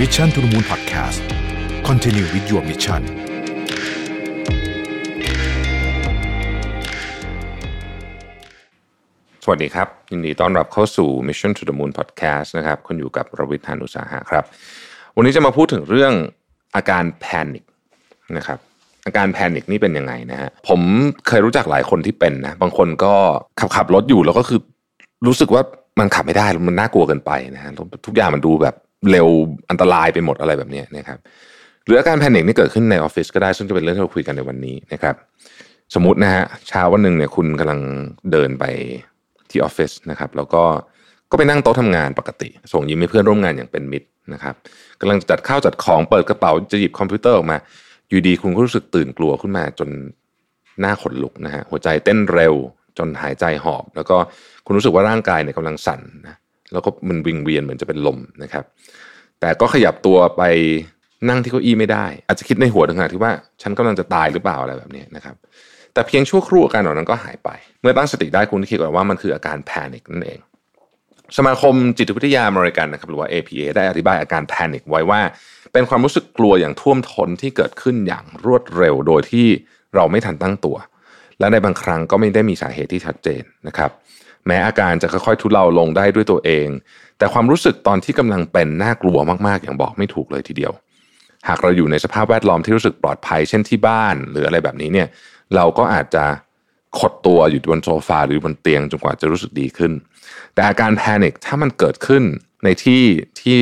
[0.00, 1.20] Mission to the Moon Podcast
[1.88, 3.02] Continue with your mission
[9.44, 14.44] สวัสดีครับ ยินดีต้อนรับเข้าสู่ Mission to the Moon Podcast นะครับคุณอยู่กับรวิทยานุสาหะครับ
[15.16, 16.12] วันนี้จะมาพูดถึงเรื่อง
[16.76, 17.64] อาการแพนิค
[18.36, 18.58] นะครับ
[19.06, 20.80] อาการแพนิคนี่เป็นยังไงนะฮะผม
[21.28, 23.14] เคยรู้จักหลายคนที่เป็นนะ บางคนก็
[23.60, 24.60] ขับขับรถอยู่แล้วก็คือ
[25.26, 25.62] รู้สึกว่า
[26.00, 27.70] มันขับไม่ได้มันน่ากลัวเกินไปนะฮะ
[28.06, 28.76] ทุกอย่างมันดูแบบ
[29.10, 29.28] เร็ว
[29.70, 31.18] อันตรายไปหมดอะไรแบบนี้นะครับ
[31.84, 35.14] หรืออาการแพนิคนี่เกิดขึ้นในออฟฟิศก็ได้ซึ่งจะเป็นเรื่องที่เราคุยกันในวันนี้นะครับ
[35.94, 37.80] สมมตินะฮะเช้าวันหนึ่งเนี่ยคุณกำลัง
[38.32, 38.64] เดินไป
[39.50, 40.62] ที่ออฟฟิศนะครับ แล้วก็
[41.30, 44.54] ก็ไปนั่งโต๊ะทำงานปกติ ส่งยิ้มให้เพื่อนร่วมงานอย่างเป็นมิตรนะครับ
[45.00, 47.56] กำลังจัดข้าวจัดของเปิดกระเป๋าจะหยิบคอมพิวเตอร์ออกมา
[48.08, 49.88] อยู่ดีคุณก็รู้สึกตื่นกลัวขึ้นมาจน
[50.80, 52.54] หน้าขนลุกนะฮะหัวใจเต้นเร็ว
[52.98, 54.16] จนหายใจหอบ แล้วก็
[54.66, 56.36] คุณรู้สึกว่าร่างกายเนี่ยกำลังสั่นนะ
[56.74, 58.64] แล้วก็มันวิงเวียนเหมือนจะเป็นลมนะครับ
[59.40, 60.42] แต่ก็ขยับตัวไป
[61.28, 65.34] นั่งที่เก้าอี้ไม่ได้ อาจจะคิดในหัวถึงขนาดที่ว่าฉันกำลังจะตายหรือเปล่าอะไรแบบนี้นะครับ
[65.94, 70.40] แต่เพียงชั่วครู่อาการเหล่านั้นก็หายไป เมื่อตั้งสติได้คุณคิดว่ามันคืออาการแพนิคนั่นเอง
[71.36, 75.20] สมาคมจิตวิทยาอเมริกันนะครับหรือว่า APA ได้อธิบายอาการแพนิคไว้ว่า
[75.72, 79.46] เป็นความรู้สึกกลัวอย่างท่วมท้นที่เกิดขึ้นอย่างรวดเร็วโดยที่
[79.94, 80.76] เราไม่ทันตั้งตัว
[81.38, 83.90] และในบางครั้งก็ไม่ได้มีสาเหตุที่ชัดเจนนะครับ
[84.46, 86.68] แม้อาการจะค่อยๆทุเลาลงได้ด้วยตัวเอง
[87.18, 90.72] แต่ความรู้สึกตอนที่กำลังเป็นน่ากลัวมากๆ อย่างบอกไม่ถูกเลยทีเดียว
[91.48, 95.08] หากเราอยู่ในสภาพแวดล้อมที่รู้สึกปลอดภัย เช่นที่บ้าน หรืออะไรแบบนี้เนี่ย
[95.56, 96.24] เราก็อาจจะ
[96.98, 99.92] ขดตัวอยู่บนโซฟาหรือบนเตียงจนกว่าจะรู้สึกดีขึ้น
[100.54, 102.22] แต่อาการแพนิคถ้ามันเกิดขึ้น
[102.64, 103.02] ในที่
[103.40, 103.56] ที่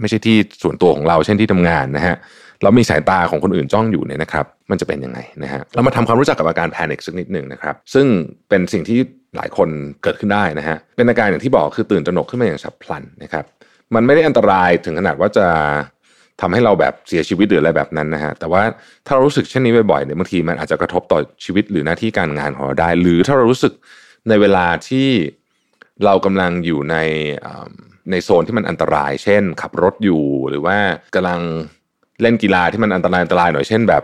[0.00, 2.16] ไม่ใช่ที่ส่วนตัวของเราเช่นที่ทำงานนะฮะ
[2.62, 8.06] เรามีสายตาของคนอื่นจ้องอยู่เนี่ยนะครับ มันจะเป็นยังไงนะฮะเรามาทำความรู้จักกับอาการแพนิคสักนิดหนึ่งนะครับ ซึ่ง
[8.48, 8.98] เป็นสิ่งที่
[9.36, 9.68] หลายคน
[10.02, 13.44] เกิดขึ้นได้นะฮะเป็นอาการอย่างที่บอกคือตื่นตระหนกขึ้นมาอย่างฉับพลันนะครับ
[13.94, 15.46] มันไม่ได้อันตรายถึงขนาดว่าจะ
[16.40, 18.62] ทำให้เราแบบเสียชีวิตหรืออะไรแบบนั้นนะฮะ แต่ว่า
[19.06, 23.72] ถ้าเรารู้สึกเช่นนี้บ่อยๆเนี่ยบางทีมันอาจจะกระทบต่อชีวิตหรือหน้าที่การงานของเราได้ หรือถ้าเรารู้สึก
[24.28, 25.08] ในเวลาที่
[26.04, 26.96] เรากำลังอยู่ใน
[28.10, 30.76] ในโซนที่มันอันตราย เช่น ขับรถอยู่หรือว่า
[31.14, 31.40] กำลัง
[32.22, 34.02] เล่นกีฬาที่มันอันตรายอันตรายหน่อยเช่นแบบ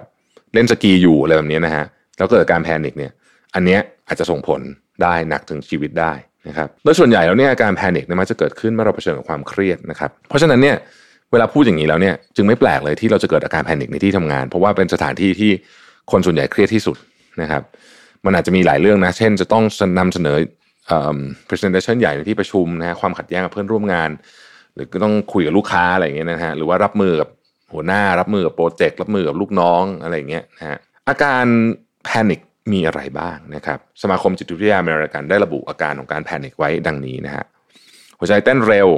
[0.55, 1.85] เล่นสกีอยู่อะไรแบบนี้นะฮะ
[2.17, 3.13] แล้วเกิดการแพนิคเนี่ย
[3.55, 4.61] อันเนี้ยอาจจะส่งผล
[5.03, 6.13] ได้หนักถึงชีวิตได้
[6.49, 10.77] นะครับโดยส่วนใหญ่แล้วเนี่ยอาการแพนิคเนี่ยมันจะเกิดขึ้นเมื่อเราเผชิญกับความเครียดนะครับ เพราะฉะนั้นเนี่ย
[11.33, 15.51] เวลาพูดอย่างนี้แล้วเนี่ยจึงไม่แปลกเลยที่เราจะเกิดอาการแพนิคในที่ทำงาน เพราะว่าเป็นสถานที่ที่
[16.11, 16.97] คนส่วนใหญ่เครียดที่สุด
[17.43, 17.63] นะครับ
[18.25, 19.65] มันอาจจะมีหลายเรื่องนะ เช่น จะต้อง
[19.99, 20.37] นำเสนอ
[21.49, 24.11] presentation ใหญ่ในที่ประชุมนะฮะความขัดแย้งกับเพื่อนร่วมงาน
[24.75, 27.29] หรือก็ต้องคุยกับลูกค้าอะไรอย่างเงี้ยนะฮะหรือว่ารับมือกับ
[27.75, 31.45] หัวหน้ารับมือกับโปรเจกต์รับมือกับลูกน้องอะไรอย่างเงี้ยนะฮะอาการ
[32.05, 32.41] แพนิค
[32.73, 37.45] มีอะไรบ้างนะครับสมาคมจิตวิทยาอเมริกันได้ระบุอาการของการแพนิคไว้ดังนี้นะฮะ
[38.19, 38.89] หัวใจเต้นเร็ว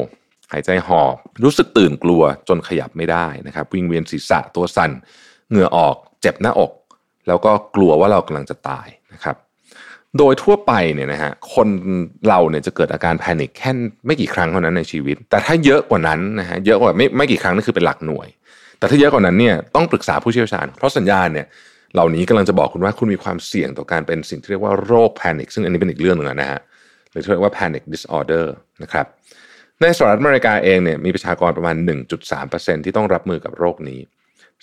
[0.53, 1.15] หายใจหอบ
[1.45, 4.91] รู้สึกตื่นกลัวจนขยับไม่ได้นะครับวิงเวียนศีรษะตัวสั่น
[5.51, 6.73] เหงื่อออกเจ็บหน้าอก
[7.29, 9.37] แล้วก็กลัวว่าเรากำลังจะตายนะครับ
[10.19, 11.69] โดยทั่วไปเนี่ยนะฮะคน
[12.29, 13.71] เราเนี่ยจะเกิดอาการแพนิคแค่
[14.07, 18.29] ไม่กี่ครั้งเท่านั้นในชีวิต แต่ถ้าเยอะกว่านั้นนะฮะเยอะกว่าไม่ไม่กี่ครั้งนั่นคือเป็นหลักหน่วย
[18.79, 21.47] แต่ถ้าเยอะกว่านั้นเนี่ยต้องปรึกษาผู้เชี่ยวชาญ เพราะสัญญาณเนี่ย
[21.95, 26.61] เหล่านี้กำลังจะบอกคุณว่าคุณมีความเสี่ยงต่อการเป็นสิ่งที่เรียกว่าโรคแพนิคซึ่งอันนี้เป็นอีกเรื่องหนึ่งนะฮะ
[27.11, 28.45] หรือที่เรียกว่า panic disorder
[28.83, 29.07] นะครับ
[29.81, 31.77] ในสหรัฐอเมริกาเองเนี่ยมีประชากรประมาณ
[32.31, 34.01] 1.3%ที่ต้องรับมือกับโรคนี้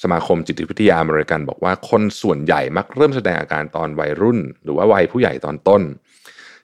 [0.03, 5.81] สมาคมจิตวิทยาอเมริกันบอกว่าคนส่วนใหญ่มักเริ่มแสดงอาการตอนวัยรุ่น หรือว่าวัยผู้ใหญ่ตอนต้น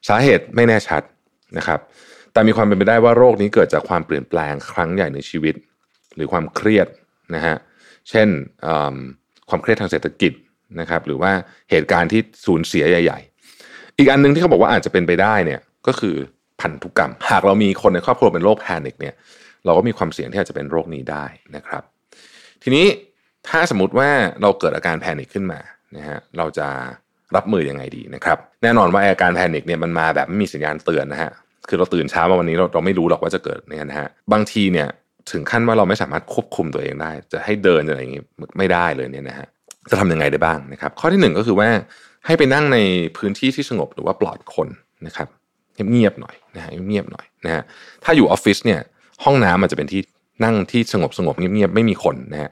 [0.09, 1.01] สาเหตุไม่แน่ชัด
[1.57, 1.79] นะครับ
[2.33, 5.55] แต่มีความเป็นไปได้ว่าโรคนี้เกิดจากความเปลี่ยนแปลงครั้งใหญ่ในชีวิต
[6.15, 6.87] หรือความเครียด
[7.35, 7.55] นะฮะ
[8.09, 8.27] เช่น
[9.49, 10.33] ความเครียดทางเศรษฐกิจ
[10.79, 11.31] นะครับหรือว่า
[11.71, 13.19] เหตุการณ์ที่สูญเสียใหญ่
[13.59, 16.15] ๆ อีกอันนึงที่เขาบอกว่าอาจจะเป็นไปได้เนี่ยก็คือ
[16.61, 19.15] พันธุกรรม หากเรามีคนในครอบครัวเป็นโรคแพนิคเนี่ย
[19.65, 21.25] เราก็มีความเสี่ยงที่อาจจะเป็นโรคนี้ได้
[21.55, 21.83] นะครับ
[22.63, 22.85] ทีนี้
[23.47, 24.09] ถ้าสมมติว่า
[24.41, 25.59] เราเกิดอาการแพนิคขึ้นมา
[25.95, 26.67] นะฮะเราจะ
[27.35, 31.31] รับมือยังไงดีนะครับ แน่นอนว่าอาการแพนิคเนี่ยมันมาแบบไม่มีสัญญาณเตือนนะฮะ
[31.69, 34.87] คือเราตื่นเช้ามาวันนี้เราเราไม่รู้หรอกว่าจะเกิดเนี่ยนะฮะบางทีเนี่ย
[35.31, 38.23] ถึงขั้นว่าเราไม่สามารถควบคุมตัวเองได้ จะให้เดินอะไรอย่างงี้
[38.57, 39.47] ไม่ได้เลยเนี่ยนะฮะ
[39.89, 41.69] จะทำยังไงได้บ้างนะครับ ข้อที่หนึ่งก็คือว่า
[42.25, 42.77] ให้ไปนั่งใน
[43.17, 44.67] พื้นที่ที่สงบหรือว่าปลอดคน
[45.07, 45.27] นะครับ
[45.91, 47.63] เงียบๆหน่อยนะฮะเงียบๆหน่อยนะฮะ
[48.03, 48.79] ถ้าอยู่ออฟฟิศเนี่ย
[49.23, 50.01] ห้องน้ำมันจะเป็นที่
[50.43, 52.49] นั่งที่สงบสงบเงียบๆไม่มีคนนะฮะ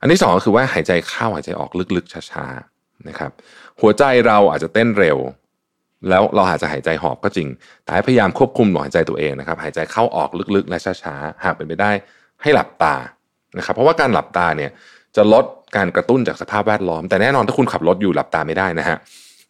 [0.00, 3.30] อันที่สองก็คือว่าหายใจเข้าหายใจออกลึกๆช้าๆนะครับ
[3.80, 5.18] หัวใจเราอาจจะเต้นเร็ว
[6.10, 7.48] แล้วเราอาจจะหายใจหอบก็จริง
[7.84, 11.90] แต่ให้พยายามควบคุมลมหายใจตัวเองนะครับ หายใจเข้าออกลึกๆ และช้าๆ หากเป็นไปได้
[12.42, 12.94] ให้หลับตา
[13.58, 14.70] นะครับ เพราะว่าการหลับตาเนี่ย
[15.16, 15.44] จะลด
[15.76, 18.96] การกระตุ้นจากสภาพแวดล้อม แต่แน่นอนถ้าคุณขับรถอยู่หลับตาไม่ได้นะฮะ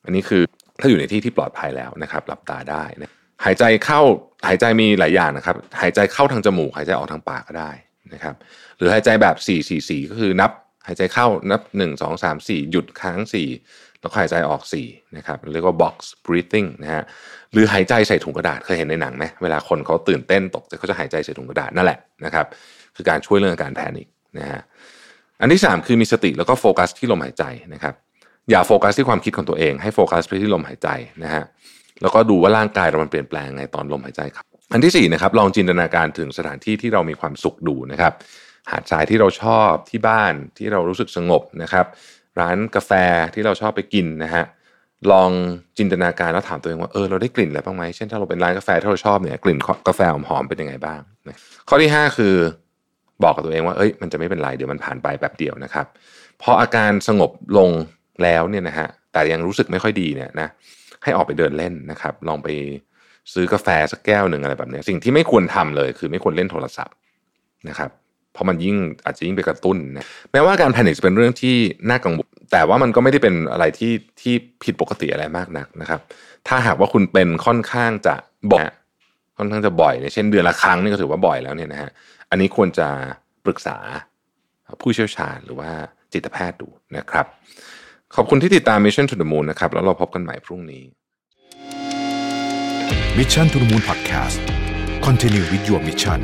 [0.04, 0.42] อันนี้คือ
[0.80, 3.10] ถ้าอยู่ในที่ที่ปลอดภัยแล้วนะครับ หลับตาได้นะ
[3.44, 4.00] หายใจเข้า
[4.48, 7.72] หายใจมีหลายอย่างนะครับ หายใจเข้าทางจมูก หายใจออกทางปากก็ได้
[8.14, 8.34] นะครับ
[8.76, 10.50] หรือหายใจแบบ 4 4 4 ก็คือนับ
[10.86, 13.18] หายใจเข้านับ 1 2 3 4 หยุดค้าง
[13.62, 15.96] 4 แล้วหายใจออก4นะครับเรียกว่า box
[16.26, 17.02] breathing นะฮะ
[17.52, 22.46] หรือหายใจใส่ถุงกระดาษเคยเห็นในหนังไหมเวลาคนเขาตื่นเต้นตกใจเขาจะหายใจใส่ถุงกระดาษนั่นแหละนะครับ
[22.96, 24.08] คือการช่วยเรื่องอาการแพนิค
[24.38, 24.60] นะฮะ
[25.40, 27.94] อันที่ 3 คือมีสติแล้วก็โฟกัสที่ลมหายใจนะครับ
[28.50, 30.88] อย่าโฟกัสที่ความคิดของตัวเอง ให้โฟกัสไปที่ลมหายใจ
[31.24, 31.44] นะฮะ
[32.02, 38.12] แล้วก็ดูว่าร่างกายเรามันเปลี่ยนแปลงไงตอนลมหายใจครับอันที่4นะครับลองจินตนาการถึงสถานที่ที่เรามีความสุขดูนะครับ
[38.70, 41.86] หาดทรายที่เราชอบที่บ้านที่เรารู้สึกสงบนะครับ
[42.40, 42.92] ร้านกาแฟ
[43.34, 44.44] ที่เราชอบไปกินนะฮะ
[45.12, 45.30] ลอง
[45.78, 49.58] จินตนาการแล้วถามตัวเองว่าเออเราได้กลิ่นอะไรบ้างไหมเช่นถ้าเราเป็นร้านกาแฟที่เราชอบเนี่ยกลิ่น
[49.88, 51.00] กาแฟหอมๆเป็นยังไงบ้าง
[51.68, 52.34] ข้อที่ 5 คือ
[53.22, 55.86] บอกกับตัวเองว่าเอ้ยมันจะไม่เป็นไรเดี๋ยวมันผ่านไปแบบเดียวนะครับ
[56.42, 57.70] พออาการสงบลง
[58.22, 60.48] แล้วเนี่ยนะฮะแต่ยังรู้สึกไม่ค่อยดีเนี่ยนะ
[61.04, 62.48] ให้ออกไปเดินเล่นนะครับ ลองไป
[63.32, 66.94] ซื้อกาแฟสักแก้วหนึ่งอะไรแบบนี้สิ่งที่ไม่ควรทำเลย คือไม่ควรเล่นโทรศัพท์
[67.68, 67.90] นะครับ
[68.34, 71.56] เพราะมันยิ่งอาจจะยิ่งไปกระตุ้นนะแม้ว่าการแพนิคจะเป็นเรื่องที่
[71.90, 74.34] น่ากังวลแต่ว่ามันก็ไม่ได้เป็นอะไรที่ที่
[74.64, 76.00] ผิดปกติอะไรมากนักนะครับ
[76.48, 78.14] ถ้าหากว่าคุณเป็นค่อนข้างจะ
[78.52, 78.64] บ่อย
[79.38, 81.90] ค่อนข้างจะบ่อยเนี่ยเช่นเดือนละครั้งนี่ก็ถือว่าบ่อยแล้วเนี่ยนะฮะ
[82.30, 82.88] อันนี้ควรจะ
[83.44, 83.76] ปรึกษา
[84.80, 85.70] ผู้เชี่ยวชาญหรือว่า
[86.12, 87.26] จิตแพทย์ดูนะครับ
[88.14, 90.84] ขอบคุณที่ติดตาม Mission to the Moon นะครับ แล้วเราพบกันใหม่พรุ่งนี้
[93.18, 94.38] Mission to the Moon Podcast
[95.06, 96.20] Continue with your mission